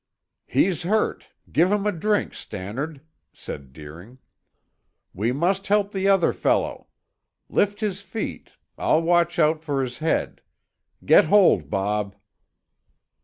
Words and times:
"He's 0.47 0.81
hurt; 0.81 1.29
give 1.51 1.71
him 1.71 1.85
a 1.85 1.91
drink, 1.91 2.33
Stannard," 2.33 3.01
said 3.33 3.71
Deering. 3.71 4.17
"We 5.13 5.31
must 5.31 5.67
help 5.67 5.91
the 5.91 6.07
other 6.07 6.33
fellow. 6.33 6.87
Lift 7.49 7.81
his 7.81 8.01
feet; 8.01 8.53
I'll 8.79 9.03
watch 9.03 9.37
out 9.37 9.61
for 9.63 9.79
his 9.83 9.99
head. 9.99 10.41
Get 11.05 11.25
hold, 11.25 11.69
Bob." 11.69 12.15